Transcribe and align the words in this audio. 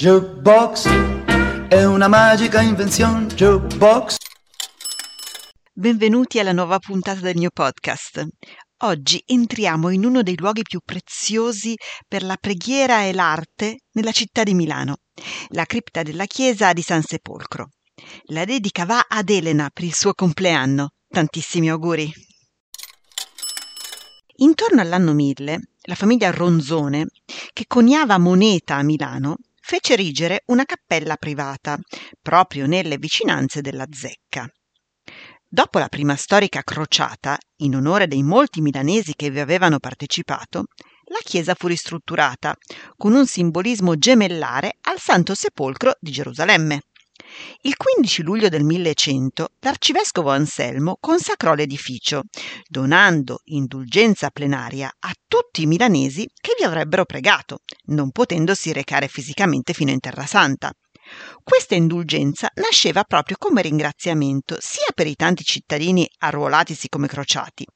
Jukebox 0.00 0.88
è 1.68 1.84
una 1.84 2.08
magica 2.08 2.62
invenzione. 2.62 3.26
Jukebox. 3.26 4.16
Benvenuti 5.74 6.38
alla 6.38 6.52
nuova 6.52 6.78
puntata 6.78 7.20
del 7.20 7.36
mio 7.36 7.50
podcast. 7.52 8.26
Oggi 8.78 9.22
entriamo 9.26 9.90
in 9.90 10.06
uno 10.06 10.22
dei 10.22 10.38
luoghi 10.38 10.62
più 10.62 10.80
preziosi 10.82 11.76
per 12.08 12.22
la 12.22 12.38
preghiera 12.40 13.02
e 13.02 13.12
l'arte 13.12 13.80
nella 13.92 14.12
città 14.12 14.42
di 14.42 14.54
Milano, 14.54 15.00
la 15.48 15.66
cripta 15.66 16.02
della 16.02 16.24
chiesa 16.24 16.72
di 16.72 16.80
San 16.80 17.02
Sepolcro. 17.02 17.68
La 18.28 18.46
dedica 18.46 18.86
va 18.86 19.04
ad 19.06 19.28
Elena 19.28 19.68
per 19.70 19.84
il 19.84 19.92
suo 19.92 20.14
compleanno. 20.14 20.94
Tantissimi 21.08 21.68
auguri. 21.68 22.10
Intorno 24.36 24.80
all'anno 24.80 25.12
1000, 25.12 25.60
la 25.82 25.94
famiglia 25.94 26.30
Ronzone, 26.30 27.04
che 27.52 27.64
coniava 27.66 28.16
moneta 28.16 28.76
a 28.76 28.82
Milano, 28.82 29.36
fece 29.70 29.92
erigere 29.92 30.42
una 30.46 30.64
cappella 30.64 31.14
privata, 31.14 31.78
proprio 32.20 32.66
nelle 32.66 32.96
vicinanze 32.98 33.60
della 33.60 33.86
zecca. 33.88 34.48
Dopo 35.46 35.78
la 35.78 35.86
prima 35.86 36.16
storica 36.16 36.62
crociata, 36.62 37.38
in 37.58 37.76
onore 37.76 38.08
dei 38.08 38.24
molti 38.24 38.62
milanesi 38.62 39.12
che 39.14 39.30
vi 39.30 39.38
avevano 39.38 39.78
partecipato, 39.78 40.64
la 41.04 41.20
chiesa 41.22 41.54
fu 41.54 41.68
ristrutturata, 41.68 42.56
con 42.96 43.14
un 43.14 43.28
simbolismo 43.28 43.94
gemellare 43.94 44.78
al 44.88 44.98
Santo 44.98 45.36
Sepolcro 45.36 45.92
di 46.00 46.10
Gerusalemme. 46.10 46.80
Il 47.62 47.76
15 47.76 48.22
luglio 48.22 48.48
del 48.48 48.64
1100 48.64 49.48
l'arcivescovo 49.60 50.30
Anselmo 50.30 50.96
consacrò 51.00 51.54
l'edificio, 51.54 52.22
donando 52.68 53.40
indulgenza 53.44 54.30
plenaria 54.30 54.90
a 54.98 55.12
tutti 55.26 55.62
i 55.62 55.66
milanesi 55.66 56.28
che 56.40 56.54
vi 56.58 56.64
avrebbero 56.64 57.04
pregato, 57.04 57.58
non 57.86 58.10
potendosi 58.10 58.72
recare 58.72 59.08
fisicamente 59.08 59.72
fino 59.72 59.90
in 59.90 60.00
Terra 60.00 60.26
Santa. 60.26 60.72
Questa 61.42 61.74
indulgenza 61.74 62.50
nasceva 62.54 63.02
proprio 63.04 63.36
come 63.38 63.62
ringraziamento 63.62 64.56
sia 64.60 64.92
per 64.94 65.06
i 65.06 65.16
tanti 65.16 65.42
cittadini 65.42 66.08
arruolatisi 66.18 66.88
come 66.88 67.08
crociati, 67.08 67.66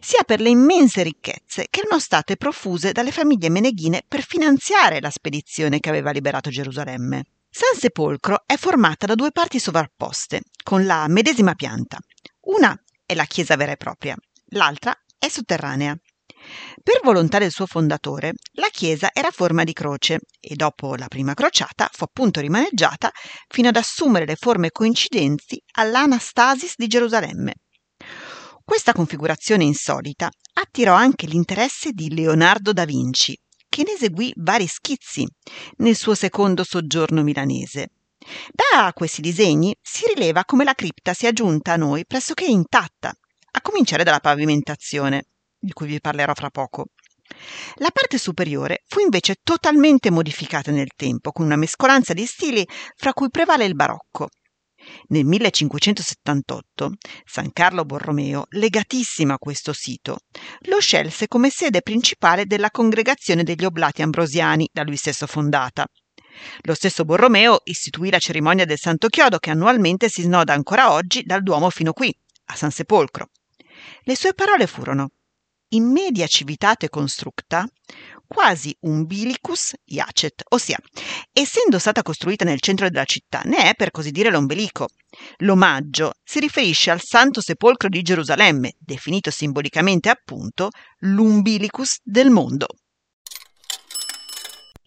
sia 0.00 0.22
per 0.24 0.40
le 0.40 0.50
immense 0.50 1.02
ricchezze 1.02 1.66
che 1.68 1.80
erano 1.80 1.98
state 1.98 2.36
profuse 2.36 2.92
dalle 2.92 3.10
famiglie 3.10 3.50
meneghine 3.50 4.02
per 4.06 4.24
finanziare 4.24 5.00
la 5.00 5.10
spedizione 5.10 5.80
che 5.80 5.88
aveva 5.88 6.10
liberato 6.12 6.50
Gerusalemme. 6.50 7.24
San 7.58 7.80
Sepolcro 7.80 8.42
è 8.44 8.58
formata 8.58 9.06
da 9.06 9.14
due 9.14 9.30
parti 9.30 9.58
sovrapposte, 9.58 10.42
con 10.62 10.84
la 10.84 11.06
medesima 11.08 11.54
pianta. 11.54 11.96
Una 12.48 12.78
è 13.06 13.14
la 13.14 13.24
chiesa 13.24 13.56
vera 13.56 13.72
e 13.72 13.78
propria, 13.78 14.14
l'altra 14.48 14.94
è 15.18 15.26
sotterranea. 15.30 15.96
Per 16.82 17.00
volontà 17.02 17.38
del 17.38 17.50
suo 17.50 17.64
fondatore, 17.64 18.34
la 18.56 18.68
chiesa 18.70 19.08
era 19.10 19.28
a 19.28 19.30
forma 19.30 19.64
di 19.64 19.72
croce 19.72 20.18
e 20.38 20.54
dopo 20.54 20.96
la 20.96 21.08
prima 21.08 21.32
crociata 21.32 21.88
fu 21.90 22.04
appunto 22.04 22.40
rimaneggiata 22.40 23.10
fino 23.48 23.68
ad 23.68 23.76
assumere 23.76 24.26
le 24.26 24.36
forme 24.36 24.70
coincidenti 24.70 25.58
all'Anastasis 25.76 26.74
di 26.76 26.86
Gerusalemme. 26.88 27.54
Questa 28.62 28.92
configurazione 28.92 29.64
insolita 29.64 30.28
attirò 30.52 30.92
anche 30.92 31.26
l'interesse 31.26 31.92
di 31.92 32.14
Leonardo 32.14 32.74
da 32.74 32.84
Vinci, 32.84 33.34
che 33.76 33.82
ne 33.82 33.92
eseguì 33.92 34.32
vari 34.36 34.66
schizzi 34.66 35.26
nel 35.78 35.94
suo 35.94 36.14
secondo 36.14 36.64
soggiorno 36.64 37.22
milanese. 37.22 37.90
Da 38.50 38.90
questi 38.94 39.20
disegni 39.20 39.76
si 39.82 40.06
rileva 40.14 40.46
come 40.46 40.64
la 40.64 40.72
cripta 40.72 41.12
sia 41.12 41.30
giunta 41.30 41.74
a 41.74 41.76
noi 41.76 42.06
pressoché 42.06 42.46
intatta, 42.46 43.12
a 43.50 43.60
cominciare 43.60 44.02
dalla 44.02 44.20
pavimentazione, 44.20 45.26
di 45.58 45.74
cui 45.74 45.88
vi 45.88 46.00
parlerò 46.00 46.32
fra 46.32 46.48
poco. 46.48 46.86
La 47.74 47.90
parte 47.92 48.16
superiore 48.16 48.82
fu 48.86 49.00
invece 49.00 49.34
totalmente 49.42 50.10
modificata 50.10 50.70
nel 50.70 50.92
tempo, 50.96 51.30
con 51.30 51.44
una 51.44 51.56
mescolanza 51.56 52.14
di 52.14 52.24
stili 52.24 52.66
fra 52.94 53.12
cui 53.12 53.28
prevale 53.28 53.66
il 53.66 53.74
barocco, 53.74 54.28
nel 55.08 55.24
1578 55.24 56.92
San 57.24 57.52
Carlo 57.52 57.84
Borromeo, 57.84 58.46
legatissimo 58.50 59.34
a 59.34 59.38
questo 59.38 59.72
sito, 59.72 60.18
lo 60.62 60.80
scelse 60.80 61.28
come 61.28 61.50
sede 61.50 61.82
principale 61.82 62.46
della 62.46 62.70
congregazione 62.70 63.42
degli 63.42 63.64
Oblati 63.64 64.02
Ambrosiani, 64.02 64.68
da 64.72 64.82
lui 64.82 64.96
stesso 64.96 65.26
fondata. 65.26 65.86
Lo 66.62 66.74
stesso 66.74 67.04
Borromeo 67.04 67.60
istituì 67.64 68.10
la 68.10 68.18
cerimonia 68.18 68.64
del 68.64 68.78
Santo 68.78 69.08
Chiodo 69.08 69.38
che 69.38 69.50
annualmente 69.50 70.08
si 70.08 70.22
snoda 70.22 70.52
ancora 70.52 70.92
oggi 70.92 71.22
dal 71.22 71.42
Duomo 71.42 71.70
fino 71.70 71.92
qui, 71.92 72.14
a 72.46 72.56
San 72.56 72.70
Sepolcro. 72.70 73.30
Le 74.02 74.16
sue 74.16 74.34
parole 74.34 74.66
furono 74.66 75.10
in 75.70 75.90
media 75.90 76.26
civitate 76.26 76.88
constructa, 76.88 77.66
quasi 78.26 78.76
umbilicus 78.80 79.74
iacet, 79.84 80.42
ossia, 80.50 80.78
essendo 81.32 81.78
stata 81.78 82.02
costruita 82.02 82.44
nel 82.44 82.60
centro 82.60 82.88
della 82.88 83.04
città, 83.04 83.42
ne 83.44 83.70
è 83.70 83.74
per 83.74 83.90
così 83.90 84.10
dire 84.10 84.30
l'ombelico. 84.30 84.88
L'omaggio 85.38 86.12
si 86.22 86.40
riferisce 86.40 86.90
al 86.90 87.00
Santo 87.02 87.40
Sepolcro 87.40 87.88
di 87.88 88.02
Gerusalemme, 88.02 88.74
definito 88.78 89.30
simbolicamente 89.30 90.08
appunto 90.08 90.70
l'umbilicus 90.98 91.98
del 92.02 92.30
mondo. 92.30 92.66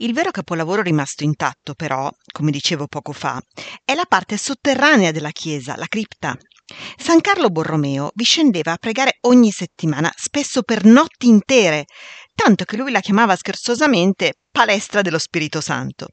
Il 0.01 0.13
vero 0.13 0.31
capolavoro 0.31 0.81
rimasto 0.81 1.25
intatto, 1.25 1.73
però, 1.73 2.09
come 2.31 2.51
dicevo 2.51 2.87
poco 2.87 3.11
fa, 3.11 3.41
è 3.83 3.93
la 3.95 4.05
parte 4.07 4.37
sotterranea 4.37 5.11
della 5.11 5.31
chiesa, 5.31 5.75
la 5.75 5.87
cripta. 5.87 6.37
San 6.97 7.19
Carlo 7.19 7.49
Borromeo 7.49 8.11
vi 8.13 8.23
scendeva 8.23 8.71
a 8.71 8.77
pregare 8.77 9.17
ogni 9.21 9.51
settimana, 9.51 10.09
spesso 10.15 10.61
per 10.63 10.85
notti 10.85 11.27
intere, 11.27 11.85
tanto 12.41 12.63
che 12.63 12.77
lui 12.77 12.89
la 12.89 13.01
chiamava 13.01 13.35
scherzosamente 13.35 14.35
palestra 14.49 15.01
dello 15.01 15.19
Spirito 15.19 15.59
Santo. 15.59 16.07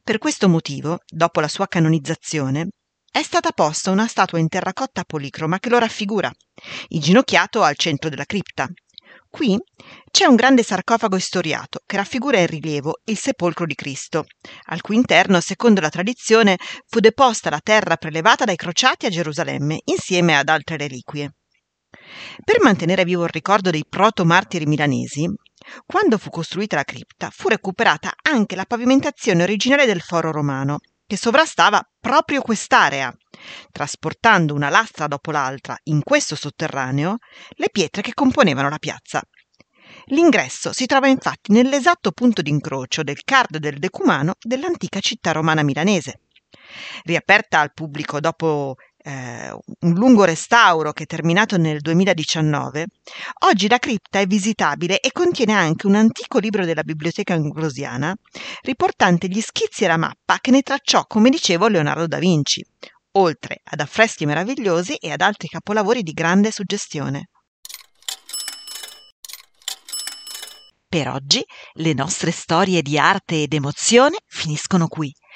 Per 0.00 0.18
questo 0.18 0.48
motivo, 0.48 1.00
dopo 1.04 1.40
la 1.40 1.48
sua 1.48 1.66
canonizzazione, 1.66 2.68
è 3.10 3.24
stata 3.24 3.50
posta 3.50 3.90
una 3.90 4.06
statua 4.06 4.38
in 4.38 4.46
terracotta 4.46 5.02
policroma 5.02 5.58
che 5.58 5.68
lo 5.68 5.78
raffigura, 5.78 6.30
inginocchiato 6.90 7.64
al 7.64 7.74
centro 7.74 8.08
della 8.08 8.24
cripta. 8.24 8.68
Qui 9.28 9.58
c'è 10.12 10.26
un 10.26 10.36
grande 10.36 10.62
sarcofago 10.62 11.16
istoriato 11.16 11.80
che 11.84 11.96
raffigura 11.96 12.38
in 12.38 12.46
rilievo 12.46 13.00
il 13.06 13.18
sepolcro 13.18 13.66
di 13.66 13.74
Cristo, 13.74 14.26
al 14.66 14.80
cui 14.80 14.94
interno, 14.94 15.40
secondo 15.40 15.80
la 15.80 15.90
tradizione, 15.90 16.56
fu 16.86 17.00
deposta 17.00 17.50
la 17.50 17.60
terra 17.60 17.96
prelevata 17.96 18.44
dai 18.44 18.54
crociati 18.54 19.06
a 19.06 19.10
Gerusalemme 19.10 19.80
insieme 19.86 20.36
ad 20.36 20.48
altre 20.48 20.76
reliquie. 20.76 21.32
Per 22.44 22.60
mantenere 22.62 23.04
vivo 23.04 23.24
il 23.24 23.30
ricordo 23.30 23.70
dei 23.70 23.84
proto-martiri 23.88 24.66
milanesi, 24.66 25.28
quando 25.84 26.18
fu 26.18 26.30
costruita 26.30 26.76
la 26.76 26.84
cripta 26.84 27.30
fu 27.30 27.48
recuperata 27.48 28.12
anche 28.22 28.56
la 28.56 28.64
pavimentazione 28.64 29.42
originale 29.42 29.86
del 29.86 30.00
foro 30.00 30.30
romano, 30.30 30.78
che 31.06 31.16
sovrastava 31.16 31.80
proprio 32.00 32.42
quest'area, 32.42 33.14
trasportando 33.70 34.54
una 34.54 34.68
lastra 34.68 35.06
dopo 35.06 35.30
l'altra 35.30 35.76
in 35.84 36.02
questo 36.02 36.34
sotterraneo 36.34 37.16
le 37.50 37.68
pietre 37.70 38.02
che 38.02 38.14
componevano 38.14 38.68
la 38.68 38.78
piazza. 38.78 39.22
L'ingresso 40.06 40.72
si 40.72 40.86
trova 40.86 41.06
infatti 41.08 41.52
nell'esatto 41.52 42.10
punto 42.10 42.42
d'incrocio 42.42 43.02
del 43.02 43.22
card 43.24 43.58
del 43.58 43.78
decumano 43.78 44.34
dell'antica 44.40 45.00
città 45.00 45.32
romana 45.32 45.62
milanese. 45.62 46.20
Riaperta 47.04 47.60
al 47.60 47.72
pubblico 47.72 48.18
dopo 48.18 48.76
eh, 49.06 49.56
un 49.80 49.92
lungo 49.94 50.24
restauro 50.24 50.92
che 50.92 51.04
è 51.04 51.06
terminato 51.06 51.56
nel 51.56 51.80
2019, 51.80 52.86
oggi 53.46 53.68
la 53.68 53.78
cripta 53.78 54.18
è 54.18 54.26
visitabile 54.26 54.98
e 54.98 55.12
contiene 55.12 55.52
anche 55.52 55.86
un 55.86 55.94
antico 55.94 56.38
libro 56.38 56.64
della 56.64 56.82
biblioteca 56.82 57.34
ambrosiana 57.34 58.14
riportante 58.62 59.28
gli 59.28 59.40
schizzi 59.40 59.84
e 59.84 59.86
la 59.86 59.96
mappa 59.96 60.38
che 60.40 60.50
ne 60.50 60.62
tracciò, 60.62 61.04
come 61.06 61.30
dicevo, 61.30 61.68
Leonardo 61.68 62.08
da 62.08 62.18
Vinci, 62.18 62.64
oltre 63.12 63.60
ad 63.62 63.78
affreschi 63.78 64.26
meravigliosi 64.26 64.96
e 64.96 65.12
ad 65.12 65.20
altri 65.20 65.46
capolavori 65.46 66.02
di 66.02 66.12
grande 66.12 66.50
suggestione. 66.50 67.28
Per 70.88 71.08
oggi 71.08 71.44
le 71.74 71.92
nostre 71.94 72.32
storie 72.32 72.82
di 72.82 72.98
arte 72.98 73.42
ed 73.42 73.52
emozione 73.52 74.16
finiscono 74.26 74.88
qui. 74.88 75.12